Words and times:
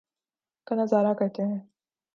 کا 0.67 0.75
نظارہ 0.75 1.13
کرتے 1.13 1.43
ہیں 1.43 1.59